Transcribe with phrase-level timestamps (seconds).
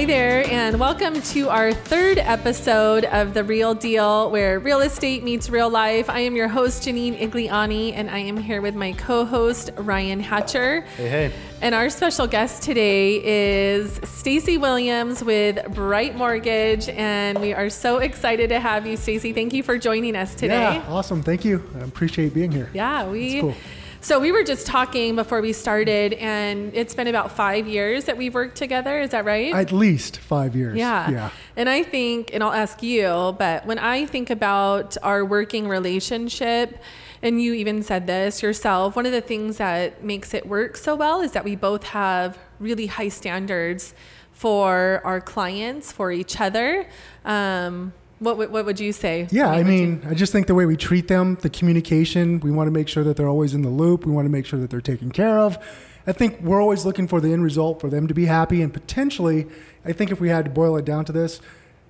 [0.00, 5.22] Hi there, and welcome to our third episode of The Real Deal, where real estate
[5.22, 6.08] meets real life.
[6.08, 10.18] I am your host, Janine Igliani, and I am here with my co host, Ryan
[10.18, 10.80] Hatcher.
[10.96, 11.32] Hey, hey.
[11.60, 17.98] And our special guest today is Stacy Williams with Bright Mortgage, and we are so
[17.98, 19.34] excited to have you, Stacy.
[19.34, 20.76] Thank you for joining us today.
[20.76, 21.22] Yeah, awesome.
[21.22, 21.62] Thank you.
[21.76, 22.70] I appreciate being here.
[22.72, 23.42] Yeah, we.
[23.42, 23.54] cool.
[24.02, 28.16] So we were just talking before we started, and it's been about five years that
[28.16, 28.98] we've worked together.
[28.98, 29.54] Is that right?
[29.54, 30.78] At least five years.
[30.78, 31.10] Yeah.
[31.10, 31.30] Yeah.
[31.54, 36.78] And I think, and I'll ask you, but when I think about our working relationship,
[37.22, 40.96] and you even said this yourself, one of the things that makes it work so
[40.96, 43.92] well is that we both have really high standards
[44.32, 46.88] for our clients, for each other.
[47.26, 49.26] Um, what, would- what would you say?
[49.30, 52.38] Yeah, I would you- mean, I just think the way we treat them, the communication,
[52.40, 54.06] we want to make sure that they're always in the loop.
[54.06, 55.58] We want to make sure that they're taken care of.
[56.06, 58.62] I think we're always looking for the end result for them to be happy.
[58.62, 59.46] And potentially,
[59.84, 61.40] I think if we had to boil it down to this,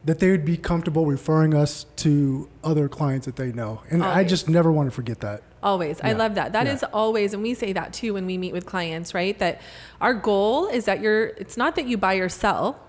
[0.04, 3.82] that they would be comfortable referring us to other clients that they know.
[3.90, 5.42] And I just never want to forget that.
[5.62, 6.00] Always.
[6.02, 6.52] I love that.
[6.54, 6.88] That is Yeah.
[6.94, 9.38] always, and we say that too when we meet with clients, right?
[9.38, 9.60] That
[10.00, 12.80] our goal is that you're, it's not that you buy or sell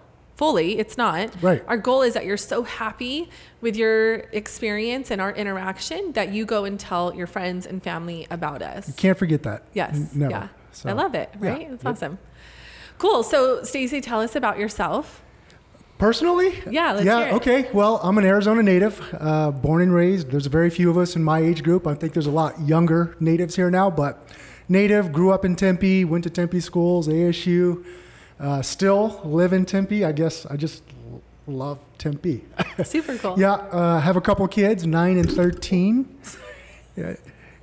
[0.42, 1.30] fully, it's not.
[1.39, 1.64] Right.
[1.67, 3.30] Our goal is that you're so happy
[3.61, 8.25] with your experience and our interaction that you go and tell your friends and family
[8.31, 8.88] about us.
[8.88, 9.61] You can't forget that.
[9.73, 10.16] Yes.
[10.16, 10.31] Never.
[10.31, 10.48] Yeah.
[10.72, 11.48] So, I love it, yeah.
[11.48, 11.72] right?
[11.72, 11.94] It's Yep.
[11.94, 12.17] awesome.
[12.98, 13.22] Cool.
[13.22, 15.22] So, Stacy, tell us about yourself.
[16.00, 16.59] Personally?
[16.67, 17.36] Yeah, let's yeah.
[17.36, 17.70] Okay.
[17.72, 20.31] Well, I'm an Arizona native, uh, born and raised.
[20.31, 21.86] There's very few of us in my age group.
[21.86, 24.28] I think there's a lot younger natives here now, but
[24.67, 25.11] native.
[25.11, 26.03] Grew up in Tempe.
[26.03, 27.86] Went to Tempe schools, ASU.
[28.41, 30.03] Uh, still live in Tempe.
[30.03, 32.43] I guess I just l- love Tempe.
[32.83, 33.35] Super cool.
[33.39, 33.52] yeah.
[33.53, 36.17] Uh, have a couple kids, nine and thirteen.
[36.95, 37.15] Yeah.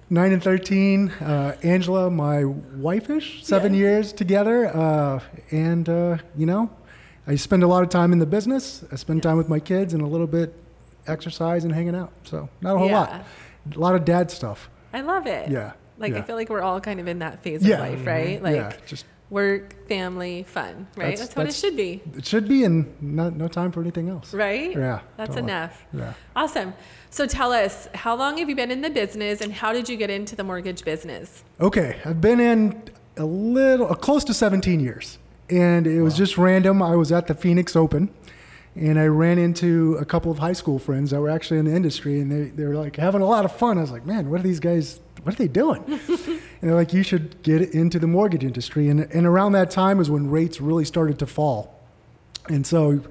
[0.08, 1.10] Nine and thirteen.
[1.20, 3.80] Uh, Angela, my wife-ish, seven Yeah.
[3.80, 6.70] years together, uh, and uh, you know,
[7.26, 8.84] I spend a lot of time in the business.
[8.92, 10.54] I spend time with my kids and a little bit
[11.08, 12.12] exercise and hanging out.
[12.22, 13.00] So not a whole Yeah.
[13.00, 13.24] lot.
[13.74, 14.70] A lot of dad stuff.
[14.94, 15.50] I love it.
[15.50, 15.72] Yeah.
[15.98, 17.78] Like, I feel like we're all kind of in that phase Yeah.
[17.78, 17.84] Mm-hmm.
[17.94, 18.42] of life, right?
[18.42, 21.10] Like, yeah, just work, family, fun, right?
[21.16, 24.08] That's- That's, what it should be, it should be, and not no time for anything
[24.08, 24.32] else.
[24.32, 24.72] right?
[24.72, 25.50] Yeah, That's totally.
[25.52, 25.84] enough.
[25.92, 26.14] Yeah.
[26.34, 26.72] Awesome.
[27.10, 29.96] So tell us, how long have you been in the business and how did you
[29.96, 31.44] get into the mortgage business?
[31.60, 32.82] Okay, I've been in
[33.16, 35.18] a little, uh, close to 17 years,
[35.50, 36.82] and it was just random.
[36.82, 38.10] I was at the Phoenix Open,
[38.74, 41.74] and I ran into a couple of high school friends that were actually in the
[41.74, 43.76] industry, and they, they were like having a lot of fun.
[43.76, 45.00] I was like, man, what are these guys?
[45.22, 45.82] What are they doing?
[45.88, 48.88] and they're like, you should get into the mortgage industry.
[48.88, 51.78] And, and around that time is when rates really started to fall.
[52.48, 53.02] And so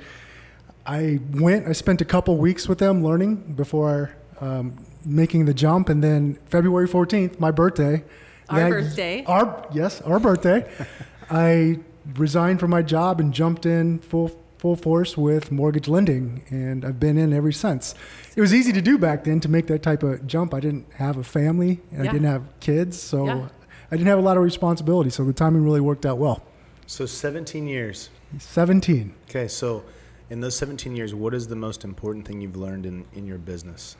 [0.85, 5.89] I went, I spent a couple weeks with them learning before um, making the jump.
[5.89, 8.03] And then February 14th, my birthday.
[8.49, 9.23] Our that- birthday.
[9.25, 10.69] Our, yes, our birthday.
[11.29, 11.79] I
[12.15, 16.43] resigned from my job and jumped in full, full force with mortgage lending.
[16.49, 17.93] And I've been in ever since.
[18.35, 20.53] It was easy to do back then to make that type of jump.
[20.53, 22.09] I didn't have a family and Yeah.
[22.09, 22.99] I didn't have kids.
[22.99, 23.47] So Yeah.
[23.91, 25.09] I didn't have a lot of responsibility.
[25.09, 26.43] So the timing really worked out well.
[26.85, 28.09] So 17 years.
[28.39, 29.13] 17.
[29.29, 29.83] Okay, so
[30.29, 33.37] in those 17 years, what is the most important thing you've learned in, in your
[33.37, 33.95] business?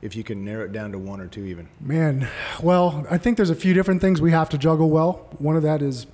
[0.00, 1.68] If you can narrow it down to one or two, even.
[1.80, 2.28] Man,
[2.62, 5.26] well, I think there's a few different things we have to juggle well.
[5.38, 6.06] One of that is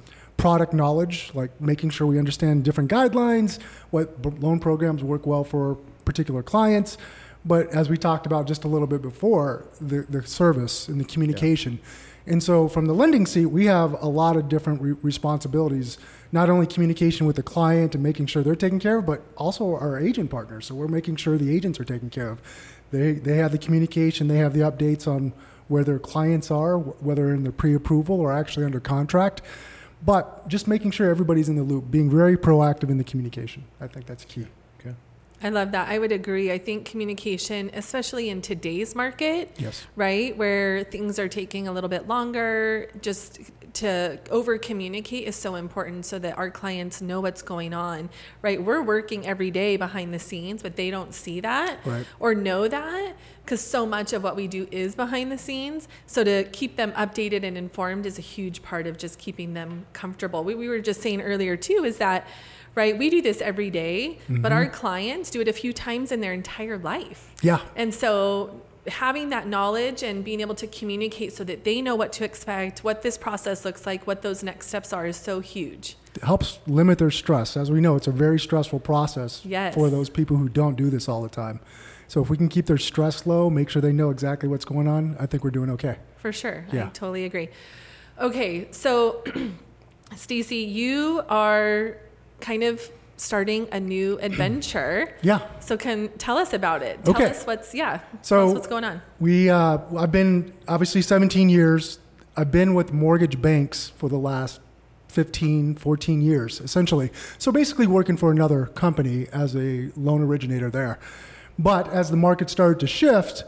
[0.45, 5.77] product knowledge, like making sure we understand different guidelines, what loan programs work well for
[6.05, 6.99] particular clients.
[7.47, 11.07] But as we talked about just a little bit before, the, the service and the
[11.07, 11.79] communication.
[12.27, 15.97] And so from the lending seat, we have a lot of different re- responsibilities,
[16.31, 19.75] not only communication with the client and making sure they're taken care of, but also
[19.75, 20.67] our agent partners.
[20.67, 22.43] So we're making sure the agents are taken care of.
[22.91, 25.33] They, they have the communication, they have the updates on
[25.69, 29.41] where their clients are, wh- whether in the pre-approval or actually under contract.
[30.05, 33.65] But just making sure everybody's in the loop, being very proactive in the communication.
[33.81, 34.47] I think that's key.
[35.45, 35.89] I love that.
[35.89, 36.51] I would agree.
[36.51, 39.87] I think communication, especially in today's market, Yes.
[39.95, 43.39] right, where things are taking a little bit longer, just
[43.75, 48.09] to over communicate is so important so that our clients know what's going on,
[48.41, 48.63] right?
[48.63, 52.07] We're working every day behind the scenes, but they don't see that Right.
[52.21, 53.13] or know that
[53.45, 55.89] because so much of what we do is behind the scenes.
[56.07, 59.85] So to keep them updated and informed is a huge part of just keeping them
[59.93, 60.43] comfortable.
[60.45, 62.27] We, we were just saying earlier too is that
[62.75, 64.75] right we do this every day, but our mm-hmm.
[64.75, 67.33] clients do it a few times in their entire life.
[67.43, 67.61] Yeah.
[67.77, 72.13] And so having that knowledge and being able to communicate so that they know what
[72.13, 75.97] to expect, what this process looks like, what those next steps are is so huge.
[76.15, 77.57] It helps limit their stress.
[77.57, 79.75] As we know, it's a very stressful process Yes.
[79.75, 81.61] for those people who don't do this all the time.
[82.09, 84.87] So if we can keep their stress low, make sure they know exactly what's going
[84.87, 85.97] on, I think we're doing okay.
[86.19, 86.67] For sure.
[86.73, 87.49] I totally agree.
[88.21, 89.25] Okay, so
[90.17, 91.97] Stacy, you are
[92.41, 95.15] kind of starting a new adventure.
[95.23, 95.41] Yeah.
[95.61, 97.05] So can tell us about it.
[97.05, 97.27] Tell Okay.
[97.31, 97.99] us what's yeah.
[97.99, 99.01] tell So- us what's going on.
[99.21, 101.99] We, uh, I've been obviously 17 years.
[102.37, 104.61] I've been with mortgage banks for the last
[105.09, 107.13] 15, 14 years, essentially.
[107.39, 110.99] So basically, working for another company as a loan originator there.
[111.57, 113.45] But as the market started to shift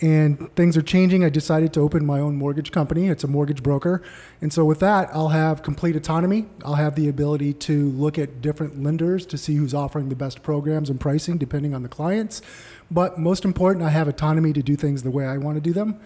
[0.00, 3.08] and things are changing, I decided to open my own mortgage company.
[3.08, 4.02] It's a mortgage broker.
[4.42, 6.46] And so with that, I'll have complete autonomy.
[6.64, 10.42] I'll have the ability to look at different lenders to see who's offering the best
[10.42, 12.42] programs and pricing depending on the clients.
[12.90, 15.72] But most important, I have autonomy to do things the way I want to do
[15.72, 15.98] them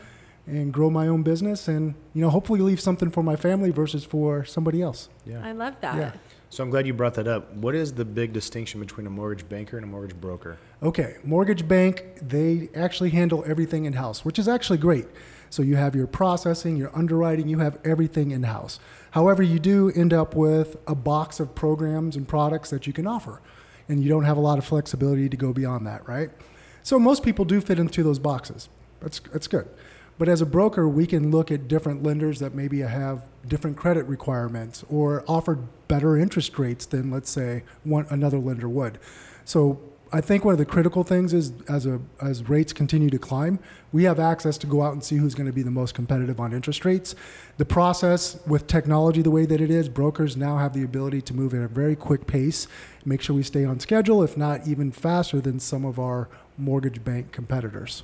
[0.46, 4.04] and grow my own business and you know hopefully leave something for my family versus
[4.04, 5.08] for somebody else.
[5.26, 5.44] Yeah.
[5.44, 5.96] I love that.
[5.96, 6.12] Yeah.
[6.52, 7.54] So I'm glad you brought that up.
[7.54, 10.58] What is the big distinction between a mortgage banker and a mortgage broker?
[10.82, 15.06] Okay, mortgage bank, they actually handle everything in house, which is actually great.
[15.48, 18.80] So you have your processing, your underwriting, you have everything in house.
[19.12, 23.06] However, you do end up with a box of programs and products that you can
[23.06, 23.40] offer,
[23.88, 26.30] and you don't have a lot of flexibility to go beyond that, right?
[26.82, 28.68] So most people do fit into those boxes.
[28.98, 29.68] That's, that's good.
[30.20, 34.04] But as a broker, we can look at different lenders that maybe have different credit
[34.04, 35.54] requirements or offer
[35.88, 38.98] better interest rates than, let's say, one another lender would.
[39.46, 39.80] So
[40.12, 43.60] I think one of the critical things is as a as rates continue to climb,
[43.92, 46.38] we have access to go out and see who's going to be the most competitive
[46.38, 47.14] on interest rates.
[47.56, 51.34] The process with technology the way that it is, brokers now have the ability to
[51.34, 52.68] move at a very quick pace,
[53.06, 56.28] make sure we stay on schedule, if not even faster than some of our
[56.58, 58.02] mortgage bank competitors.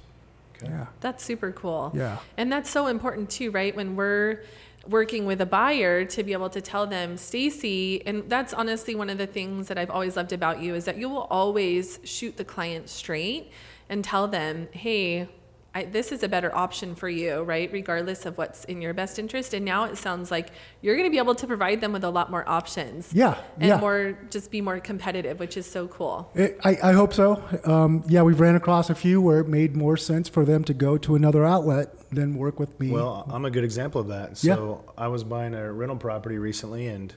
[0.62, 0.72] Okay.
[0.72, 0.86] Yeah.
[1.00, 1.92] That's super cool.
[1.94, 2.18] Yeah.
[2.36, 3.74] And that's so important too, right?
[3.74, 4.42] When we're
[4.88, 9.10] working with a buyer to be able to tell them, Stacy, and that's honestly one
[9.10, 12.36] of the things that I've always loved about you is that you will always shoot
[12.36, 13.50] the client straight
[13.88, 15.28] and tell them, hey,
[15.76, 17.70] I, this is a better option for you, right?
[17.70, 19.52] Regardless of what's in your best interest.
[19.52, 20.48] And now it sounds like
[20.80, 23.12] you're going to be able to provide them with a lot more options.
[23.12, 23.78] Yeah, And yeah.
[23.78, 26.30] more, just be more competitive, which is so cool.
[26.34, 27.42] It, I, I hope so.
[27.64, 30.72] Um, yeah, we've ran across a few where it made more sense for them to
[30.72, 32.90] go to another outlet than work with me.
[32.90, 34.38] Well, I'm a good example of that.
[34.38, 37.14] So I was buying a rental property recently, and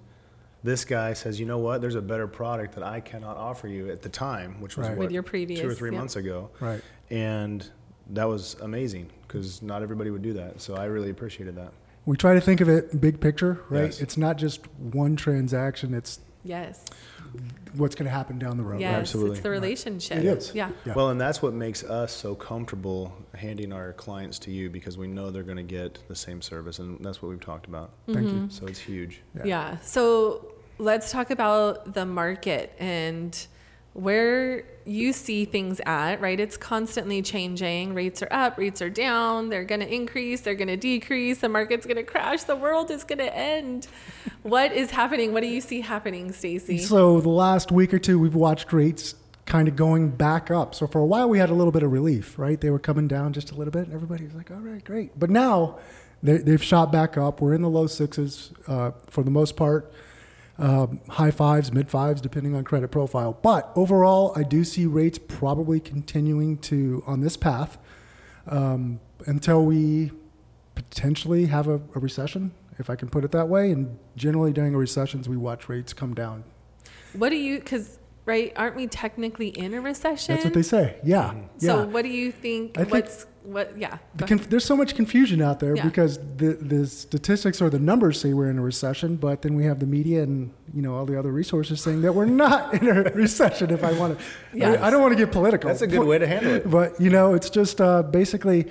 [0.64, 1.80] this guy says, "You know what?
[1.80, 4.98] There's a better product that I cannot offer you at the time, which was Right.
[4.98, 5.98] what, With your previous, two or three yeah.
[6.00, 6.82] months ago." right.
[7.10, 7.66] And
[8.10, 10.62] that was amazing because not everybody would do that.
[10.62, 11.72] So I really appreciated that.
[12.06, 13.86] We try to think of it big picture, right?
[13.86, 14.02] Yes.
[14.02, 15.94] It's not just one transaction.
[15.94, 16.86] It's Yes.
[17.76, 18.80] what's going to happen down the road.
[18.80, 18.96] Yes.
[19.02, 19.32] Absolutely.
[19.34, 20.18] It's the relationship.
[20.20, 20.56] It is.
[20.56, 20.72] Yeah.
[20.86, 20.94] Yeah.
[20.94, 25.08] Well, and that's what makes us so comfortable handing our clients to you because we
[25.08, 27.92] know they're going to get the same service, and that's what we've talked about.
[28.12, 28.48] Thank you.
[28.50, 29.22] So it's huge.
[29.36, 29.44] Yeah.
[29.46, 29.78] Yeah.
[29.82, 33.38] So let's talk about the market and
[34.00, 36.40] where you see things at, right?
[36.40, 37.94] It's constantly changing.
[37.94, 41.50] Rates are up, rates are down, they're going to increase, they're going to decrease, the
[41.50, 43.88] market's going to crash, the world is going to end.
[44.44, 45.34] what is happening?
[45.34, 46.78] What do you see happening, Stacy?
[46.80, 49.16] So the last week or two, we've watched rates
[49.46, 50.74] kind of going back up.
[50.74, 52.60] So for a while, we had a little bit of relief, right?
[52.60, 53.86] They were coming down just a little bit.
[53.86, 55.20] and Everybody was like, all right, great.
[55.20, 55.80] But now
[56.24, 57.42] they, they've shot back up.
[57.42, 59.92] We're in the low sixes uh, for the most part,
[60.60, 63.38] um, high fives, mid fives, depending on credit profile.
[63.42, 67.78] But overall, I do see rates probably continuing to on this path
[68.48, 70.12] um, until we
[70.76, 73.72] potentially have a, a recession, if I can put it that way.
[73.72, 76.44] And generally, during a recessions, we watch rates come down.
[77.14, 80.36] what do you cuz right, aren't we technically in a recession?
[80.36, 80.98] That's what they say.
[81.04, 81.34] Yeah.
[81.58, 81.86] So Yeah.
[81.86, 83.98] what do you think I think- what's what yeah.
[84.16, 85.84] The conf- there's so much confusion out there Yeah.
[85.84, 89.66] because the the statistics or the numbers say we're in a recession, but then we
[89.66, 92.88] have the media and you know all the other resources saying that we're not in
[92.88, 93.70] a recession.
[93.72, 94.82] If I want to, Yes.
[94.82, 95.68] I, don't want to get political.
[95.70, 96.70] That's a good way to handle it.
[96.70, 98.66] But you know, it's just uh, basically,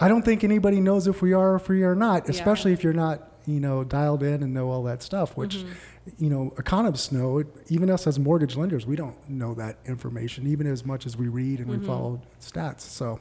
[0.00, 2.30] I don't think anybody knows if we are or if we are not, Yeah.
[2.30, 5.56] especially if you're not you know dialed in and know all that stuff, which.
[5.56, 5.72] Mm-hmm.
[6.18, 7.44] You know, economists know.
[7.68, 11.28] Even us as mortgage lenders, we don't know that information, even as much as we
[11.28, 11.80] read and Mm-hmm.
[11.82, 12.80] we follow stats.
[12.80, 13.20] So,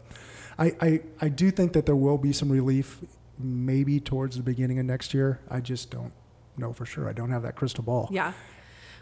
[0.60, 3.00] I, I, I do think that there will be some relief
[3.40, 5.40] maybe towards the beginning of next year.
[5.50, 6.12] I just don't
[6.58, 7.08] know for sure.
[7.10, 8.10] I don't have that crystal ball.
[8.12, 8.34] Yeah.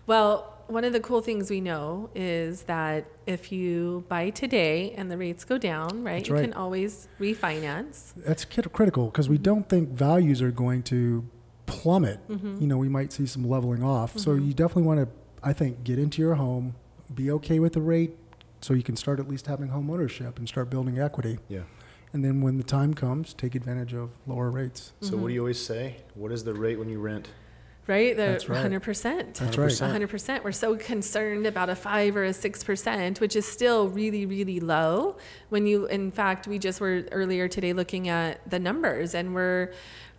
[0.06, 5.10] Well, one of the cool things we know is that if you buy today and
[5.10, 6.42] the rates go down, right, That's you right.
[6.44, 8.14] can always refinance.
[8.16, 11.28] That's critical because we don't think values are going to
[11.66, 12.26] plummet.
[12.30, 12.62] Mm-hmm.
[12.62, 14.18] You know, we might see some leveling off.
[14.18, 15.08] So you definitely want to,
[15.42, 16.76] I think, get into your home,
[17.14, 18.16] be okay with the rate
[18.62, 21.40] so you can start at least having home ownership and start building equity.
[21.48, 21.62] Yeah.
[22.14, 24.94] And then when the time comes, take advantage of lower rates.
[25.02, 25.22] So Mm-hmm.
[25.22, 25.98] what do you always say?
[26.16, 27.30] What is the rate when you rent?
[27.86, 28.18] right?
[28.18, 28.70] The That's right.
[28.70, 29.34] 100%.
[29.36, 29.72] That's right.
[29.72, 30.44] 100%.
[30.44, 35.16] We're so concerned about a 5 or a 6%, which is still really really low
[35.48, 39.72] when you in fact we just were earlier today looking at the numbers and we're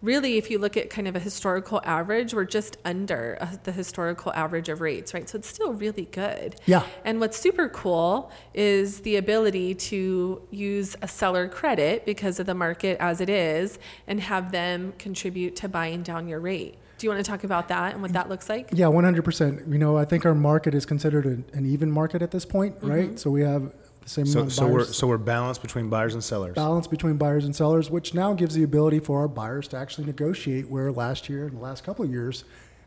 [0.02, 3.73] really if you look at kind of a historical average, we're just under uh, the
[3.73, 5.28] historical average of rates, right?
[5.28, 6.57] So it's still really good.
[6.67, 6.85] Yeah.
[7.05, 12.55] And what's super cool is the ability to use a seller credit because of the
[12.55, 16.76] market as it is and have them contribute to buying down your rate.
[16.99, 18.71] Do you want to talk about that and what that looks like?
[18.73, 19.73] Yeah, 100%.
[19.73, 22.75] You know, I think our market is considered an, an even market at this point,
[22.83, 23.19] right?
[23.19, 23.73] So we have
[24.08, 26.54] the same So, amount of so we're so we're balanced between buyers and sellers.
[26.54, 30.06] balance between buyers and sellers, which now gives the ability for our buyers to actually
[30.06, 32.44] negotiate where last year and the last couple of years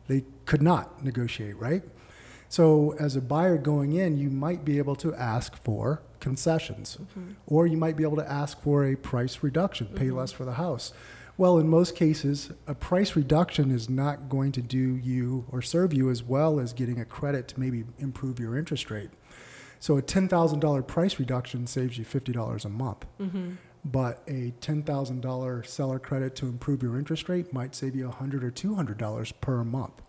[0.08, 1.84] they could not negotiate, right?
[2.50, 7.32] So as a buyer going in, you might be able to ask for concessions, mm-hmm.
[7.48, 10.18] or you might be able to ask for a price reduction, pay mm-hmm.
[10.18, 10.92] less for the house.
[11.38, 15.94] Well, in most cases, a price reduction is not going to do you or serve
[15.94, 19.12] you as well as getting a credit to maybe improve your interest rate.
[19.82, 23.06] So a ten thousand dollar price reduction saves you fifty dollars a month.
[23.84, 28.08] But a ten thousand dollar seller credit to improve your interest rate might save you
[28.08, 30.02] a hundred or two hundred dollars per month.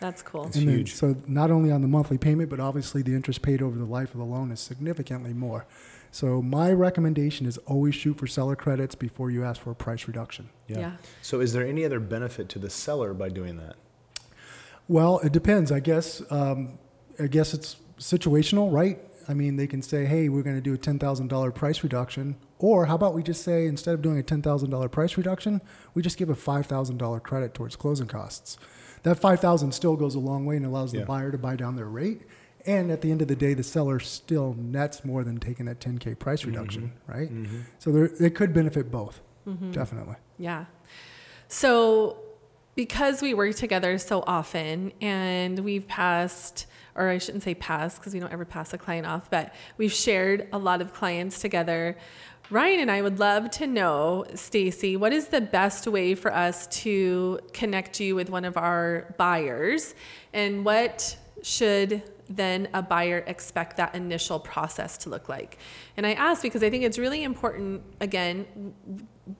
[0.00, 0.46] That's cool.
[0.46, 0.94] It's And then- huge.
[0.94, 4.12] so not only on the monthly payment, but obviously the interest paid over the life
[4.14, 5.66] of the loan is significantly more.
[6.10, 10.06] So my recommendation is always shoot for seller credits before you ask for a price
[10.06, 10.48] reduction.
[10.68, 10.92] Yeah.
[11.20, 13.74] So is there any other benefit to the seller by doing that?
[14.86, 15.70] Well, it depends.
[15.70, 16.22] I guess.
[16.30, 16.78] Um,
[17.20, 18.98] I guess it's situational, right?
[19.28, 21.82] I mean, they can say, "Hey, we're going to do a ten thousand dollar price
[21.82, 25.16] reduction," or how about we just say instead of doing a ten thousand dollar price
[25.16, 25.60] reduction,
[25.94, 28.56] we just give a five thousand dollar credit towards closing costs.
[29.02, 31.04] That five thousand still goes a long way and allows the Yeah.
[31.04, 32.22] buyer to buy down their rate.
[32.66, 35.80] And at the end of the day, the seller still nets more than taking that
[35.80, 36.50] 10k price mm-hmm.
[36.50, 37.32] reduction, right?
[37.32, 37.60] Mm-hmm.
[37.78, 39.70] So there, it could benefit both, mm-hmm.
[39.70, 40.16] definitely.
[40.38, 40.66] Yeah.
[41.46, 42.18] So,
[42.74, 46.66] because we work together so often and we've passed,
[46.98, 49.92] or I shouldn't say pass because we don't ever pass a client off, but we've
[49.92, 51.96] shared a lot of clients together.
[52.50, 56.66] Ryan and I would love to know, Stacy, what is the best way for us
[56.82, 59.94] to connect you with one of our buyers
[60.32, 65.58] and what should then a buyer expect that initial process to look like?
[65.96, 68.74] And I ask because I think it's really important, again,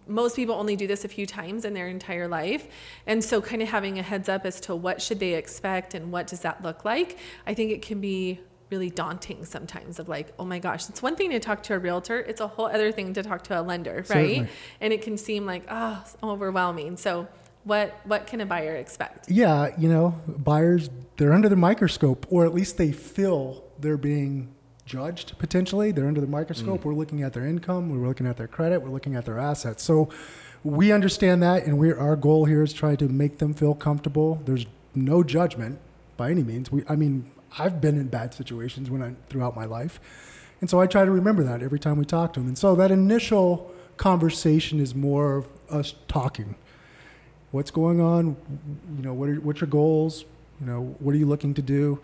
[0.06, 2.66] most people only do this a few times in their entire life.
[3.06, 6.12] And so kind of having a heads up as to what should they expect and
[6.12, 8.40] what does that look like i think it can be
[8.70, 11.78] really daunting sometimes of like oh my gosh it's one thing to talk to a
[11.78, 14.06] realtor it's a whole other thing to talk to a lender right?
[14.06, 14.48] Certainly.
[14.80, 16.96] and it can seem like oh it's overwhelming.
[16.96, 17.28] So
[17.64, 19.30] what what can a buyer expect?
[19.30, 24.54] Yeah, you know, buyers they're under the microscope, or at least they feel they're being
[24.88, 25.92] judged potentially.
[25.92, 26.80] They're under the microscope.
[26.80, 26.84] Mm.
[26.84, 29.82] We're looking at their income, we're looking at their credit, we're looking at their assets.
[29.84, 30.08] So
[30.64, 34.42] we understand that, and we our goal here is try to make them feel comfortable.
[34.44, 35.78] There's no judgment
[36.16, 36.72] by any means.
[36.72, 40.00] We, I mean, I've been in bad situations when I throughout my life,
[40.60, 42.48] and so I try to remember that every time we talk to them.
[42.48, 46.54] And so that initial conversation is more of us talking
[47.50, 48.36] what's going on
[48.96, 50.24] you know what are what's your goals
[50.60, 52.00] you know what are you looking to do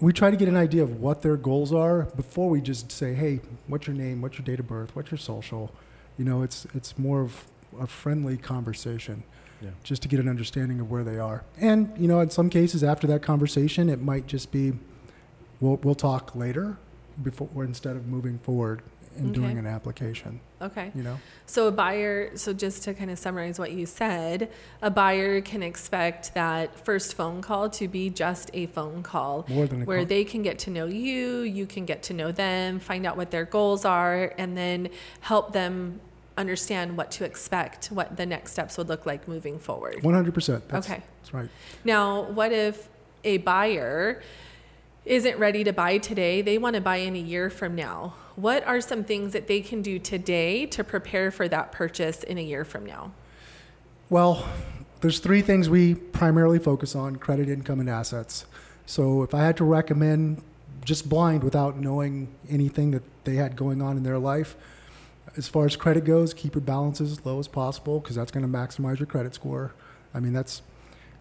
[0.00, 3.14] we try to get an idea of what their goals are before we just say
[3.14, 4.20] hey what's your name?
[4.22, 4.94] What's your date of birth?
[4.94, 5.72] What's your social?
[6.18, 7.44] You know it's it's more of
[7.80, 9.22] a friendly conversation
[9.62, 9.70] Yeah.
[9.84, 11.44] just to get an understanding of where they are.
[11.60, 14.72] And you know in some cases after that conversation it might just be
[15.60, 16.76] we'll, we'll talk later
[17.22, 18.82] before instead of moving forward
[19.16, 19.58] and doing Okay.
[19.58, 23.72] an application okay you know So a buyer, so just to kind of summarize what
[23.72, 24.50] you said,
[24.82, 29.66] a buyer can expect that first phone call to be just a phone call more
[29.66, 32.30] than a where con- they can get to know you, you can get to know
[32.30, 34.88] them, find out what their goals are, and then
[35.22, 36.00] help them
[36.38, 39.96] understand what to expect, what the next steps would look like moving forward.
[40.02, 41.02] 100% that's, Okay.
[41.20, 41.48] that's right
[41.84, 42.88] Now, what if
[43.24, 44.22] a buyer
[45.04, 46.42] isn't ready to buy today?
[46.42, 48.14] They want to buy in a year from now.
[48.36, 52.38] What are some things that they can do today to prepare for that purchase in
[52.38, 53.12] a year from now?
[54.08, 54.48] Well,
[55.00, 58.44] there's three things we primarily focus on credit, income, and assets.
[58.86, 60.42] So if I had to recommend
[60.84, 64.56] just blind without knowing anything that they had going on in their life,
[65.36, 68.42] as far as credit goes, keep your balances as low as possible because that's going
[68.44, 69.72] to maximize your credit score.
[70.12, 70.62] I mean, that's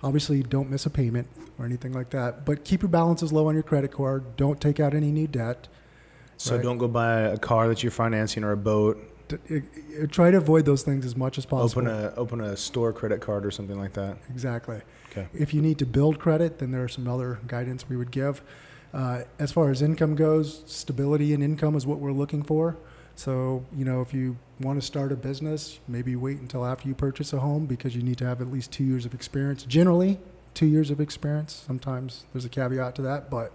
[0.03, 1.27] obviously don't miss a payment
[1.58, 4.36] or anything like that, but keep your balances low on your credit card.
[4.38, 5.68] Don't take out any new debt.
[6.38, 6.63] So Right.
[6.63, 8.98] don't go buy a car that you're financing or a boat.
[9.27, 9.62] D-
[10.10, 11.82] Try to avoid those things as much as possible.
[11.88, 14.18] Open a open a store credit card or something like that.
[14.29, 14.82] Exactly.
[15.12, 15.27] Okay.
[15.34, 18.41] If you need to build credit, then there are some other guidance we would give.
[18.94, 22.77] Uh, as far as income goes, stability in income is what we're looking for.
[23.19, 26.95] So, you know, if you want to start a business, maybe wait until after you
[26.95, 30.19] purchase a home because you need to have at least two years of experience generally
[30.53, 31.63] two years of experience.
[31.67, 33.51] Sometimes there's a caveat to that, but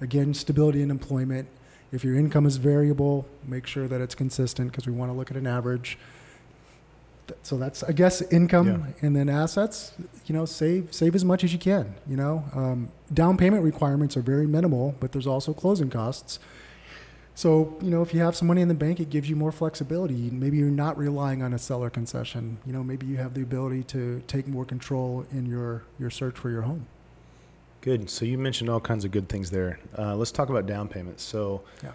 [0.00, 1.46] again, stability in employment.
[1.92, 5.30] If your income is variable, make sure that it's consistent because we want to look
[5.30, 5.98] at an average.
[7.42, 9.06] So that's, I guess, income Yeah.
[9.06, 9.92] and then assets.
[10.26, 11.94] You know, save save as much as you can.
[12.08, 16.38] You know, um, down payment requirements are very minimal, but there's also closing costs.
[17.40, 19.50] So, you know, if you have some money in the bank, it gives you more
[19.50, 20.28] flexibility.
[20.30, 22.58] Maybe you're not relying on a seller concession.
[22.66, 26.36] You know, maybe you have the ability to take more control in your, your search
[26.36, 26.86] for your home.
[27.80, 28.10] Good.
[28.10, 29.80] So you mentioned all kinds of good things there.
[29.96, 31.22] Uh, let's talk about down payments.
[31.22, 31.92] So Yeah.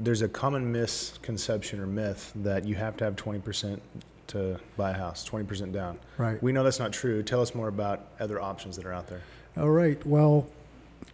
[0.00, 3.80] there's a common misconception or myth that you have to have 20%
[4.26, 6.00] to buy a house, 20% down.
[6.18, 6.42] Right.
[6.42, 7.22] We know that's not true.
[7.22, 9.22] Tell us more about other options that are out there.
[9.56, 10.04] All right.
[10.04, 10.48] Well,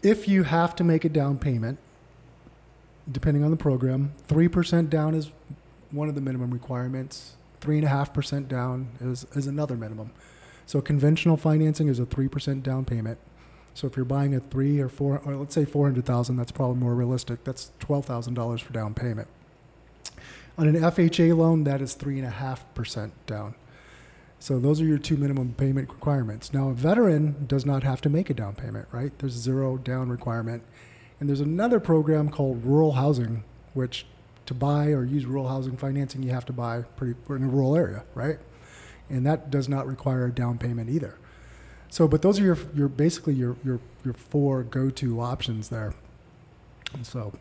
[0.02, 1.79] if you have to make a down payment,
[3.11, 5.30] depending on the program, 3% down is
[5.90, 7.37] one of the minimum requirements.
[7.61, 10.11] 3.5% down is, is another minimum.
[10.66, 13.19] So conventional financing is a 3% down payment.
[13.75, 16.95] So if you're buying a three or four, or let's say 400,000, that's probably more
[16.95, 17.45] realistic.
[17.45, 19.28] That's $12,000 for down payment.
[20.59, 23.54] On an FHA loan, that is 3.5% down.
[24.38, 26.52] So those are your two minimum payment requirements.
[26.52, 29.16] Now, a veteran does not have to make a down payment, right?
[29.19, 30.62] There's zero down requirement.
[31.21, 34.07] And there's another program called rural housing, which
[34.47, 37.77] to buy or use rural housing financing, you have to buy pretty in a rural
[37.77, 38.39] area, right?
[39.09, 41.19] And that does not require a down payment either.
[41.91, 45.93] So, but those are your, your basically your, your, your four go-to options there.
[46.95, 47.33] And so,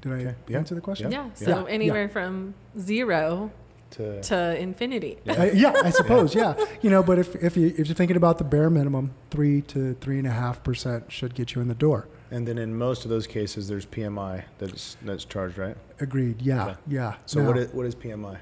[0.00, 0.34] did I Okay.
[0.48, 0.58] Yeah.
[0.58, 1.12] answer the question?
[1.12, 1.26] Yeah.
[1.26, 1.30] Yeah.
[1.34, 1.72] So Yeah.
[1.72, 3.50] anywhere from zero
[3.92, 5.18] To, to infinity.
[5.24, 5.32] Yeah.
[5.34, 6.34] Uh, yeah, I suppose.
[6.34, 9.62] Yeah, you know, but if if you if you're thinking about the bare minimum, three
[9.62, 12.06] to three and a half percent should get you in the door.
[12.30, 15.76] And then in most of those cases, there's PMI that's that's charged, right?
[16.00, 16.40] Agreed.
[16.42, 16.76] Yeah, Okay.
[16.88, 17.14] yeah.
[17.26, 18.38] So Now, what is what is PMI?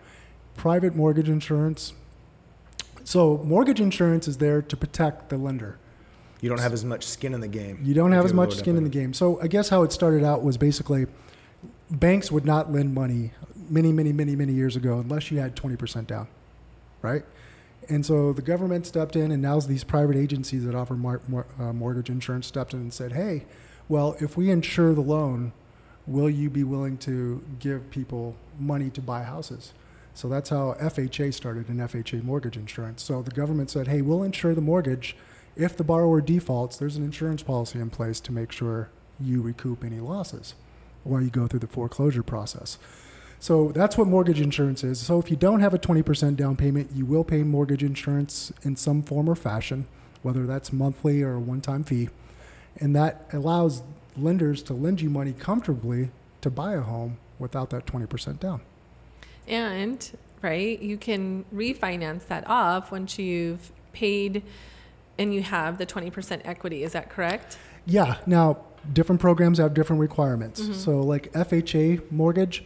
[0.56, 1.92] private mortgage insurance?
[3.04, 5.78] So mortgage insurance is there to protect the lender.
[6.40, 7.80] You don't have as much skin in the game.
[7.82, 9.12] You don't have as much skin in the game.
[9.12, 11.06] So I guess how it started out was basically
[11.90, 13.32] banks would not lend money
[13.70, 16.28] many, many, many, many years ago unless you had 20% down,
[17.02, 17.22] right?
[17.88, 21.46] And so the government stepped in, and now these private agencies that offer mar- mor-
[21.58, 23.44] uh, mortgage insurance stepped in and said, hey,
[23.88, 25.52] well, if we insure the loan,
[26.06, 29.72] will you be willing to give people money to buy houses?
[30.14, 33.02] So that's how FHA started an FHA mortgage insurance.
[33.02, 35.16] So the government said, hey, we'll insure the mortgage.
[35.54, 39.84] If the borrower defaults, there's an insurance policy in place to make sure you recoup
[39.84, 40.54] any losses
[41.04, 42.78] while you go through the foreclosure process.
[43.40, 44.98] So that's what mortgage insurance is.
[44.98, 48.74] So if you don't have a 20% down payment, you will pay mortgage insurance in
[48.74, 49.86] some form or fashion,
[50.22, 52.08] whether that's monthly or a one time fee.
[52.80, 53.82] And that allows
[54.16, 56.10] lenders to lend you money comfortably
[56.40, 58.60] to buy a home without that 20% down.
[59.46, 60.10] And,
[60.42, 64.42] right, you can refinance that off once you've paid
[65.18, 66.82] and you have the 20% equity.
[66.84, 67.58] Is that correct?
[67.86, 68.18] Yeah.
[68.26, 68.58] Now,
[68.92, 70.60] different programs have different requirements.
[70.60, 70.74] Mhm.
[70.74, 72.64] So, like FHA mortgage,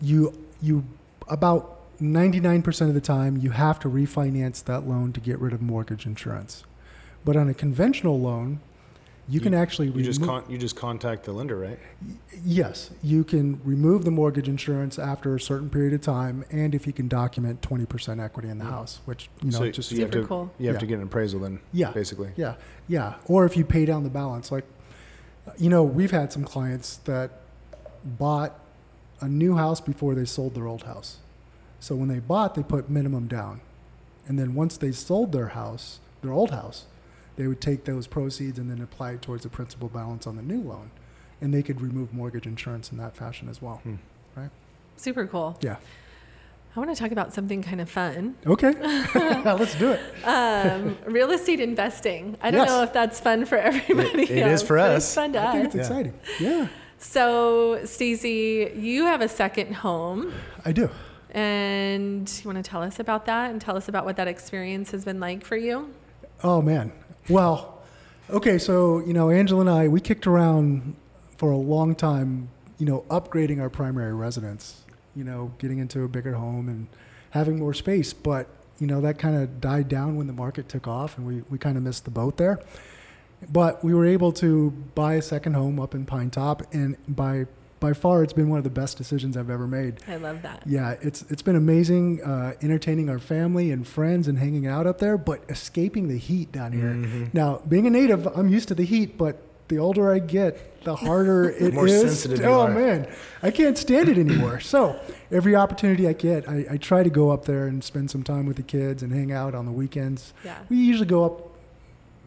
[0.00, 0.84] you you
[1.28, 5.60] about 99% of the time you have to refinance that loan to get rid of
[5.60, 6.64] mortgage insurance.
[7.24, 8.60] But on a conventional loan,
[9.28, 11.78] you, can actually You just remo- con- you just contact the lender, right?
[12.44, 16.86] yes, you can remove the mortgage insurance after a certain period of time, and if
[16.86, 20.02] you can document 20% equity in the house, which you know so, just so you
[20.02, 20.52] have Super to cool.
[20.58, 20.80] you have Yeah.
[20.80, 22.30] to get an appraisal then, yeah, basically.
[22.36, 22.54] Yeah,
[22.88, 23.14] yeah.
[23.26, 24.64] Or if you pay down the balance, like,
[25.58, 27.30] you know, we've had some clients that
[28.04, 28.58] bought
[29.20, 31.18] a new house before they sold their old house.
[31.80, 33.60] So when they bought, they put minimum down,
[34.26, 36.86] and then once they sold their house, their old house,
[37.38, 40.42] they would take those proceeds and then apply it towards the principal balance on the
[40.42, 40.90] new loan,
[41.40, 43.76] and they could remove mortgage insurance in that fashion as well.
[43.84, 43.94] Hmm.
[44.96, 45.56] Super cool.
[45.62, 45.76] Yeah.
[46.74, 48.34] I want to talk about something kind of fun.
[48.46, 48.72] Okay,
[49.44, 50.00] let's do it.
[50.24, 52.36] Um, real estate investing.
[52.42, 52.68] I don't Yes.
[52.68, 54.22] know if that's fun for everybody.
[54.24, 55.04] It- it is else, for us.
[55.04, 55.74] It's fun to I think us.
[55.74, 55.80] it's Yeah.
[55.98, 56.14] exciting.
[56.40, 60.32] Yeah, So, Stacy, you have a second home,
[60.64, 60.90] I do.
[61.30, 64.90] and you want to tell us about that and tell us about what that experience
[64.90, 65.90] has been like for you?
[66.42, 66.92] Oh man.
[67.28, 67.82] Well,
[68.30, 70.96] okay, so you know, Angela and I, we kicked around
[71.36, 76.08] for a long time, you know, upgrading our primary residence, you know, getting into a
[76.08, 76.88] bigger home and
[77.30, 78.12] having more space.
[78.12, 81.42] But, you know, that kind of died down when the market took off and we,
[81.48, 82.60] we kind of missed the boat there.
[83.50, 87.46] But we were able to buy a second home up in Pinetop and by
[87.80, 89.96] by far it's been one of the best decisions I've ever made.
[90.08, 90.62] I love that.
[90.66, 94.98] Yeah, it's it's been amazing uh, entertaining our family and friends and hanging out up
[94.98, 96.90] there, but escaping the heat down here.
[96.94, 97.32] Mhm.
[97.34, 100.96] Now, being a native, I'm used to the heat, but the older I get, the
[100.96, 101.72] harder it is.
[101.74, 102.70] More sensitive you oh are.
[102.70, 103.06] man,
[103.42, 104.60] I can't stand it anymore.
[104.74, 104.98] so
[105.30, 108.46] every opportunity I get, I, I try to go up there and spend some time
[108.46, 110.32] with the kids and hang out on the weekends.
[110.44, 110.56] Yeah.
[110.70, 111.42] We usually go up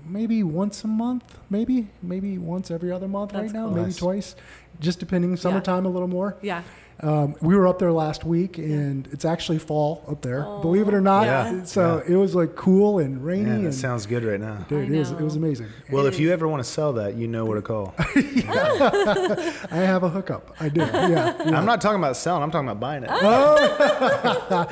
[0.08, 3.76] maybe once a month, maybe maybe once every other month That's right now, cool.
[3.76, 3.98] maybe Nice.
[3.98, 4.36] twice,
[4.82, 5.38] just depending.
[5.38, 6.36] Summertime a little more.
[6.42, 6.64] Yeah.
[7.04, 10.44] Um, we were up there last week, and it's actually fall up there.
[10.62, 11.26] Believe it or not.
[11.26, 11.64] Yeah.
[11.64, 12.14] So Yeah.
[12.14, 13.46] it was like cool and rainy.
[13.46, 14.66] Man, that and sounds good right now.
[14.70, 15.66] dude, it was it was amazing.
[15.92, 17.96] Well, It if you ever want to sell that, you know where to call.
[17.98, 20.56] I have a hookup.
[20.60, 20.82] I do.
[20.82, 21.36] Yeah.
[21.46, 22.44] I'm not talking about selling.
[22.44, 23.10] I'm talking about buying it.
[23.12, 24.68] Oh.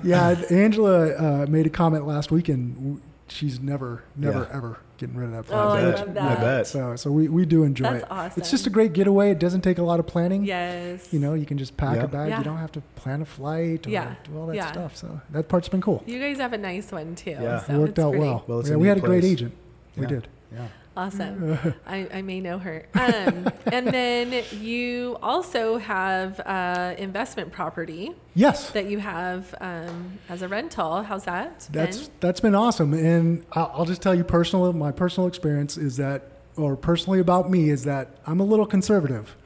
[0.04, 1.08] yeah, Angela
[1.42, 4.56] uh, made a comment last week, and she's never, never, Yeah.
[4.56, 5.84] ever getting rid of that Oh, flag.
[5.84, 5.98] I bet.
[5.98, 6.40] love I that.
[6.40, 6.66] bet.
[6.66, 8.10] So, so we, we do enjoy That's it.
[8.10, 8.40] awesome.
[8.40, 9.30] It's just a great getaway.
[9.30, 10.44] It doesn't take a lot of planning.
[10.44, 11.12] Yes.
[11.12, 12.04] You know, you can just pack Yeah.
[12.04, 12.28] a bag.
[12.30, 12.38] Yeah.
[12.38, 14.14] You don't have to plan a flight or Yeah.
[14.24, 14.70] do all that Yeah.
[14.72, 14.96] stuff.
[14.96, 16.02] So that part's been cool.
[16.06, 17.30] You guys have a nice one too.
[17.30, 17.58] Yeah.
[17.60, 18.44] so it worked it's out pretty well.
[18.46, 19.32] Well, it's yeah, a we neat had a great place.
[19.32, 19.54] agent.
[19.96, 20.28] We did.
[20.52, 20.66] Yeah.
[20.96, 21.58] Awesome.
[21.86, 22.86] I, I may know her.
[22.94, 28.70] Um, and then you also have uh, investment property Yes.
[28.70, 31.02] that you have um, as a rental.
[31.02, 31.68] How's that?
[31.72, 32.16] That's been?
[32.20, 34.72] that's been awesome, and I'll, I'll just tell you personal.
[34.72, 39.36] My personal experience is that, or personally about me, is that I'm a little conservative,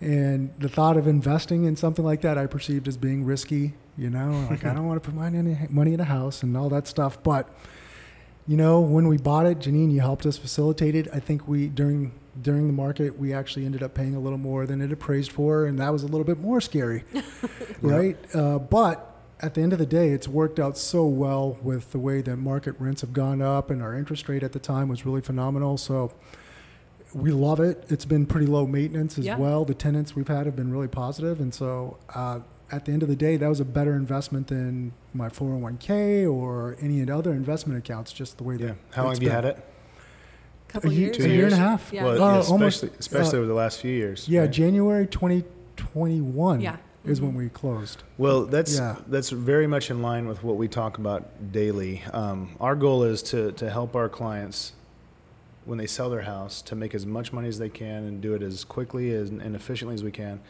[0.00, 3.74] and the thought of investing in something like that I perceived as being risky.
[3.96, 6.68] You know, like I don't want to put a, money in a house and all
[6.70, 7.22] that stuff.
[7.22, 7.48] But
[8.48, 11.06] you know, when we bought it, Janine, you helped us facilitate it.
[11.12, 14.64] I think we during during the market we actually ended up paying a little more
[14.66, 17.04] than it appraised for, and that was a little bit more scary,
[17.82, 18.16] right?
[18.34, 19.04] Uh, but
[19.40, 22.36] at the end of the day, it's worked out so well with the way that
[22.36, 25.76] market rents have gone up, and our interest rate at the time was really phenomenal.
[25.76, 26.12] So
[27.12, 27.84] we love it.
[27.88, 29.36] It's been pretty low maintenance as Yeah.
[29.36, 29.64] well.
[29.64, 33.08] The tenants we've had have been really positive, and so uh, at the end of
[33.08, 38.12] the day, that was a better investment than my 401k or any other investment accounts.
[38.12, 38.66] Just the way Yeah.
[38.68, 39.34] that How long have you been.
[39.34, 39.64] had it?
[40.68, 41.16] couple a year, years.
[41.16, 41.90] Two a year and a half.
[41.92, 42.04] Yeah.
[42.04, 44.28] Well, Uh, especially, almost, especially uh, over the last few years.
[44.28, 44.50] Yeah, right?
[44.50, 46.76] January 2021 Yeah.
[47.06, 48.02] is when we closed.
[48.18, 48.96] Well, that's Yeah.
[49.08, 52.02] that's very much in line with what we talk about daily.
[52.12, 54.72] Um, our goal is to to help our clients
[55.64, 58.34] when they sell their house to make as much money as they can and do
[58.34, 60.40] it as quickly as, and efficiently as we can.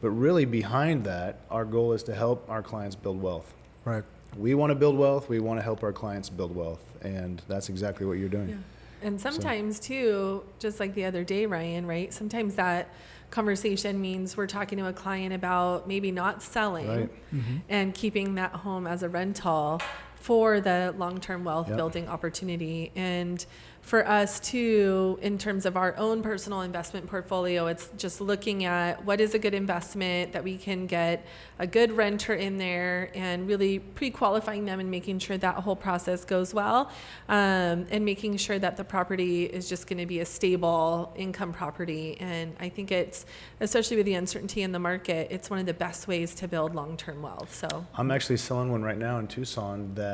[0.00, 3.54] But really, behind that, our goal is to help our clients build wealth.
[3.88, 4.04] Right.
[4.36, 5.28] We want to build wealth.
[5.28, 8.50] We want to help our clients build wealth, and that's exactly what you're doing.
[8.50, 8.56] Yeah.
[9.00, 12.12] And sometimes too, just like the other day, Ryan, right?
[12.12, 12.88] Sometimes that
[13.30, 17.34] conversation means we're talking to a client about maybe not selling Right.
[17.34, 17.56] Mm-hmm.
[17.68, 19.80] and keeping that home as a rental
[20.20, 21.76] for the long-term wealth Yep.
[21.76, 22.92] building opportunity.
[22.94, 23.44] And
[23.80, 29.02] for us too, in terms of our own personal investment portfolio, it's just looking at
[29.06, 31.24] what is a good investment that we can get
[31.58, 36.26] a good renter in there and really pre-qualifying them and making sure that whole process
[36.26, 36.90] goes well
[37.30, 41.54] um, and making sure that the property is just going to be a stable income
[41.54, 42.18] property.
[42.20, 43.24] And I think it's,
[43.60, 46.74] especially with the uncertainty in the market, it's one of the best ways to build
[46.74, 47.54] long-term wealth.
[47.54, 50.07] So I'm actually selling one right now in Tucson that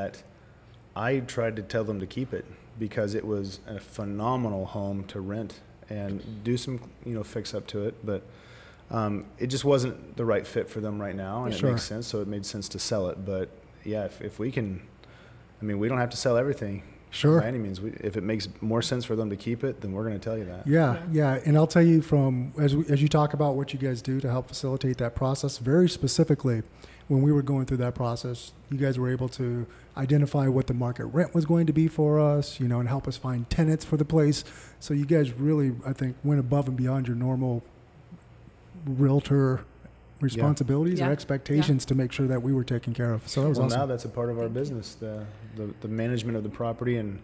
[0.96, 2.44] I tried to tell them to keep it
[2.78, 7.66] because it was a phenomenal home to rent and do some, you know, fix up
[7.68, 7.94] to it.
[8.04, 8.22] But
[8.90, 11.68] um, it just wasn't the right fit for them right now, and Sure.
[11.70, 12.06] it makes sense.
[12.06, 13.24] So it made sense to sell it.
[13.24, 13.48] But
[13.84, 14.82] yeah, if, if we can,
[15.60, 16.82] I mean, we don't have to sell everything
[17.14, 17.40] Sure.
[17.40, 17.80] by any means.
[17.80, 20.24] We, if it makes more sense for them to keep it, then we're going to
[20.24, 20.66] tell you that.
[20.66, 23.78] Yeah, yeah, and I'll tell you from as we, as you talk about what you
[23.78, 26.62] guys do to help facilitate that process, very specifically,
[27.08, 30.74] when we were going through that process, you guys were able to identify what the
[30.74, 33.84] market rent was going to be for us, you know, and help us find tenants
[33.84, 34.42] for the place.
[34.80, 37.62] So you guys really, I think, went above and beyond your normal
[38.86, 39.64] realtor
[40.20, 41.08] responsibilities Yeah.
[41.08, 43.28] or expectations to make sure that we were taken care of.
[43.28, 43.80] So that was well, awesome.
[43.80, 45.24] now that's a part of our business, the,
[45.56, 47.20] the the management of the property and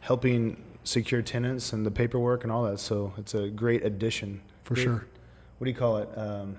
[0.00, 2.78] helping secure tenants and the paperwork and all that.
[2.80, 4.40] So it's a great addition.
[4.64, 5.06] for Great- sure.
[5.58, 6.08] What do you call it?
[6.16, 6.56] Um,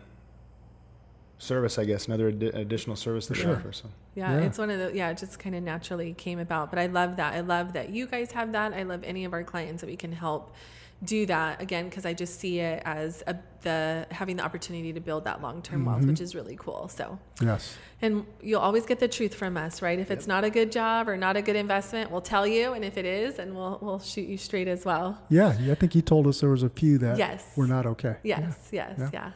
[1.38, 2.08] service, I guess.
[2.08, 3.56] Another addi- additional service that For we sure.
[3.58, 3.74] offer.
[3.74, 4.46] So Yeah, Yeah.
[4.46, 6.70] it's one of the yeah, it just kind of naturally came about.
[6.70, 7.34] But I love that.
[7.34, 8.74] I love that you guys have that.
[8.74, 10.54] I love any of our clients that we can help
[11.03, 14.99] do that again because I just see it as a, the having the opportunity to
[14.99, 16.08] build that long term wealth, Mhm.
[16.08, 16.88] which is really cool.
[16.88, 17.75] So, Yes.
[18.01, 19.99] and you'll always get the truth from us, right?
[19.99, 22.84] If it's not a good job or not a good investment, we'll tell you, and
[22.86, 25.19] if it is, and we'll we'll shoot you straight as well.
[25.29, 27.43] Yeah, yeah, I think you told us there was a few that Yes.
[27.55, 28.15] were not okay.
[28.23, 29.10] Yes, yes, Yeah.
[29.13, 29.31] yeah.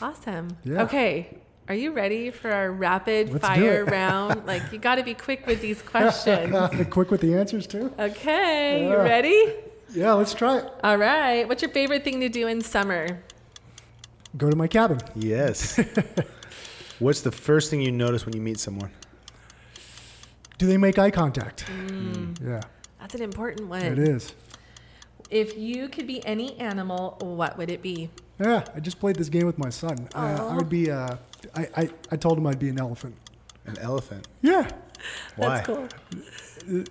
[0.00, 0.56] Awesome.
[0.64, 0.82] Yeah.
[0.84, 1.38] Okay.
[1.68, 4.46] Are you ready for our rapid Let's fire round?
[4.46, 6.54] Like you got to be quick with these questions.
[6.90, 7.92] Quick with the answers too.
[7.98, 9.52] Okay, you ready?
[9.90, 10.72] Yeah, let's try it.
[10.84, 11.48] All right.
[11.48, 13.22] What's your favorite thing to do in summer?
[14.36, 15.00] Go to my cabin.
[15.14, 15.80] yes.
[16.98, 18.90] What's the first thing you notice when you meet someone?
[20.58, 21.64] Do they make eye contact?
[21.66, 22.36] Mm.
[22.44, 22.60] Yeah,
[23.00, 23.82] That's an important one.
[23.82, 24.34] it is.
[25.30, 28.10] If you could be any animal, what would it be?
[28.40, 30.08] Yeah, I just played this game with my son.
[30.14, 30.90] Uh, I would be.
[30.90, 31.16] Uh,
[31.54, 33.14] I, I I told him I'd be an elephant.
[33.66, 34.26] An elephant.
[34.42, 34.68] Yeah,
[35.36, 35.48] Why?
[35.48, 35.88] That's cool.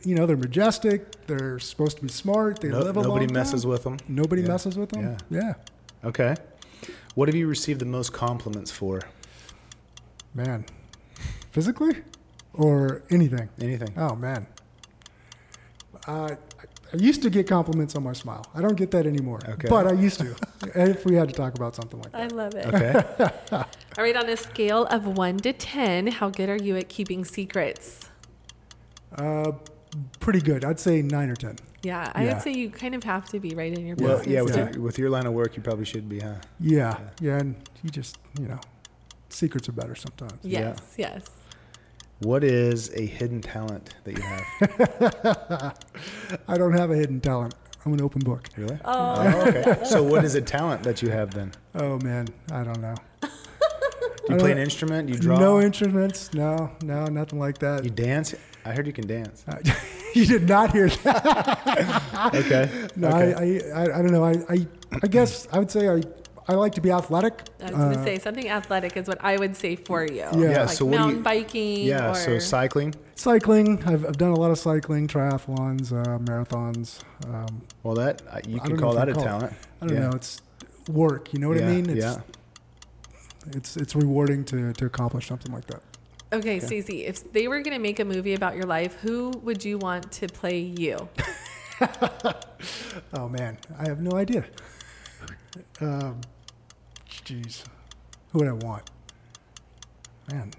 [0.04, 1.26] You know, they're majestic.
[1.28, 2.62] They're supposed to be smart.
[2.62, 3.72] They No- live a nobody long messes time.
[3.72, 3.98] with them.
[4.08, 4.48] Nobody Yeah.
[4.50, 5.18] messes with them.
[5.30, 5.54] Yeah.
[6.04, 6.36] Okay.
[7.16, 9.02] What have you received the most compliments for?
[10.34, 10.66] man.
[11.52, 11.96] Physically,
[12.54, 13.50] or anything.
[13.60, 13.92] Anything?
[13.98, 14.46] Oh man.
[16.06, 16.36] Uh,
[16.94, 18.46] I used to get compliments on my smile.
[18.54, 19.40] I don't get that anymore.
[19.50, 19.68] Okay.
[19.68, 20.36] But I used to.
[20.76, 22.22] if we had to talk about something like that.
[22.32, 22.66] I love it.
[22.68, 23.34] Okay.
[23.98, 27.26] All right, on a scale of one to 10, how good are you at keeping
[27.26, 28.10] secrets?
[29.18, 29.52] Uh,
[30.20, 30.64] pretty good.
[30.66, 31.56] I'd say nine or ten.
[31.84, 32.34] Yeah, I Yeah.
[32.34, 34.10] would say you kind of have to be right in your business.
[34.10, 34.34] well, business.
[34.34, 34.42] yeah.
[34.42, 36.36] With, to- Your, with your line of work, you probably should be, huh?
[36.60, 38.60] Yeah, yeah, and you just you know,
[39.30, 40.40] secrets are better sometimes.
[40.44, 41.24] yes, yes.
[42.20, 45.78] What is a hidden talent that you have?
[46.48, 47.54] I don't have a hidden talent.
[47.86, 48.50] I'm an open book.
[48.58, 48.78] really?
[48.84, 49.84] Oh, Oh, okay.
[49.86, 51.54] so what is a talent that you have then?
[51.76, 52.96] Oh man, I don't know.
[53.22, 53.28] Do
[54.34, 55.10] you play an don't- instrument?
[55.10, 55.40] You draw?
[55.40, 56.34] No instruments.
[56.34, 57.84] No, no, nothing like that.
[57.86, 58.34] You dance?
[58.68, 59.44] I heard you can dance.
[60.16, 62.32] you did not hear that.
[62.34, 62.70] Okay.
[62.96, 63.72] No, okay.
[63.74, 64.24] I, I, I, I don't know.
[64.24, 64.68] I, I,
[65.04, 66.02] I guess I would say I,
[66.48, 67.44] I like to be athletic.
[67.60, 70.16] I was going to Uh, say something athletic is what I would say for you.
[70.16, 70.36] Yeah.
[70.36, 72.12] Yeah, Like so mountain you- biking yeah.
[72.12, 72.96] or So cycling.
[73.16, 73.84] cycling.
[73.86, 77.00] I've, I've done a lot of cycling, triathlons, uh, marathons.
[77.26, 79.54] Um, Well, that uh, you can call that a call it- talent.
[79.82, 80.10] I don't Yeah.
[80.10, 80.16] know.
[80.16, 80.42] It's
[80.90, 81.34] work.
[81.34, 81.90] You know what yeah, I mean?
[81.90, 82.18] It's, yeah.
[83.58, 85.82] it's it's rewarding to, to accomplish something like that.
[86.34, 89.64] Okay, Stacy, if they were going to make a movie about your life, who would
[89.64, 91.08] you want to play you?
[93.14, 94.44] Oh man, I have no idea.
[95.80, 96.20] Um,
[97.08, 97.64] jeez,
[98.32, 98.90] who would I want?
[100.32, 100.52] Man,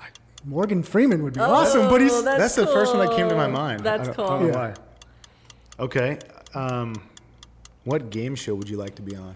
[0.00, 0.06] I,
[0.44, 3.36] Morgan Freeman would be awesome, but he's Oh, That's, the first one that came to
[3.36, 3.84] my mind.
[3.84, 4.24] That's I don't, cool.
[4.26, 4.74] I don't know Yeah.
[5.78, 5.84] why.
[5.84, 6.18] Okay.
[6.54, 6.94] Um,
[7.84, 9.34] what game show would you like to be on?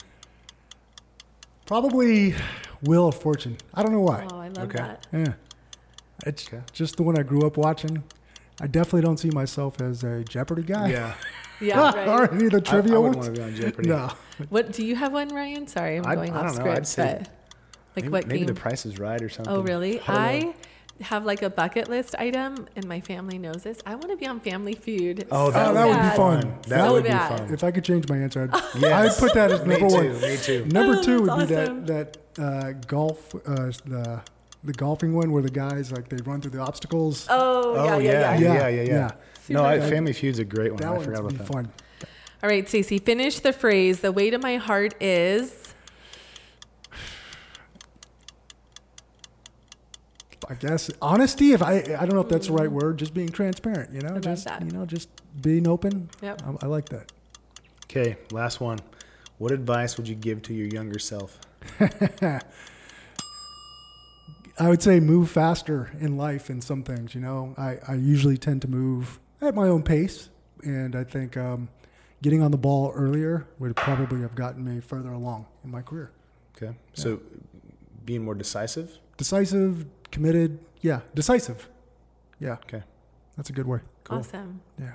[1.66, 2.35] probably
[2.83, 3.57] Wheel of Fortune.
[3.73, 4.27] I don't know why.
[4.29, 4.79] Oh, I love Okay.
[4.79, 5.07] that.
[5.12, 5.35] Yeah,
[6.26, 6.62] it's Okay.
[6.72, 8.02] just the one I grew up watching.
[8.61, 10.88] I definitely don't see myself as a Jeopardy guy.
[10.90, 11.14] Yeah.
[11.62, 12.33] Yeah, or right.
[12.33, 13.28] any of the trivia I, I trivia wouldn't ones.
[13.28, 13.88] want to be on Jeopardy.
[13.90, 14.11] No,
[14.48, 15.66] What do you have one, Ryan?
[15.66, 16.76] Sorry, I'm I'd- going I off don't know, script.
[16.78, 17.28] I'd say- but
[17.96, 18.46] like maybe, what maybe game?
[18.46, 19.52] The Price is Right or something.
[19.52, 20.00] oh, really?
[20.09, 20.54] I.
[21.00, 23.78] I have like a bucket list item, and my family knows this.
[23.85, 25.26] I want to be on Family Feud.
[25.30, 26.16] Oh, that, Oh, that would be bad.
[26.16, 26.54] fun.
[26.68, 27.30] That So would bad.
[27.33, 27.52] be fun.
[27.54, 29.16] if I could change my answer, I'd, Yes.
[29.16, 29.94] I'd put that as Me number too.
[30.12, 30.20] one.
[30.22, 30.64] Me too.
[30.64, 31.85] Number Oh, two would that's be awesome.
[31.87, 33.38] that that uh, golf, uh,
[33.85, 34.22] the
[34.62, 37.27] the golfing one where the guys like they run through the obstacles.
[37.31, 38.38] Oh, Oh yeah, yeah, yeah.
[38.38, 38.85] yeah, Yeah, yeah, yeah.
[38.92, 39.11] yeah.
[39.49, 40.81] No, I, Family Feud's a great one.
[40.83, 41.53] that I one forgot would about be that.
[41.53, 41.73] fun.
[42.42, 44.01] All right, Stacy, finish the phrase.
[44.01, 45.75] The weight of my heart is.
[50.49, 51.53] I guess honesty.
[51.53, 52.99] If I I don't know if that's the right word.
[52.99, 53.92] Just being transparent.
[53.92, 54.62] You know, love just that.
[54.64, 55.09] you know, just
[55.40, 56.11] being open.
[56.23, 56.42] Yep.
[56.44, 57.12] I, I like that.
[57.85, 58.79] Okay, last one.
[59.38, 61.38] What advice would you give to your younger self?
[64.61, 67.14] I would say move faster in life in some things.
[67.14, 70.29] You know, I, I usually tend to move at my own pace,
[70.62, 71.70] and I think um,
[72.20, 76.11] getting on the ball earlier would probably have gotten me further along in my career.
[76.55, 77.20] Okay, so
[78.05, 78.99] being more decisive.
[79.16, 81.68] Decisive, committed, yeah, decisive.
[82.38, 82.83] Yeah, Okay,
[83.38, 83.81] that's a good word.
[84.05, 84.18] Cool.
[84.18, 84.61] Awesome.
[84.79, 84.92] Yeah,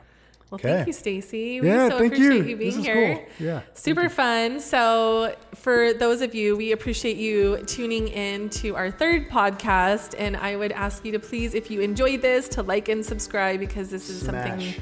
[0.51, 0.69] Well, Okay.
[0.69, 1.59] thank you, Stacy.
[1.59, 1.89] We yeah.
[1.89, 2.43] so thank appreciate you.
[2.43, 3.15] you, being this is here.
[3.15, 3.25] cool.
[3.47, 4.59] Yeah, Super fun.
[4.59, 10.13] So, for those of you, we appreciate you tuning in to our third podcast.
[10.17, 13.59] And I would ask you to please, if you enjoyed this, to like and subscribe
[13.59, 14.75] because this is something we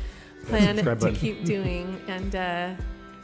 [0.47, 1.15] plan to button.
[1.15, 1.99] keep doing.
[2.08, 2.69] And uh,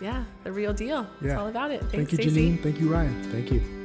[0.02, 1.06] yeah, the real deal.
[1.19, 1.39] It's Yeah.
[1.39, 1.82] all about it.
[1.82, 2.52] Thank Thanks, you, Stacy.
[2.52, 2.63] Janine.
[2.63, 3.23] Thank you, Ryan.
[3.32, 3.79] Thank you.